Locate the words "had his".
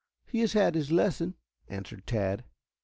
0.53-0.89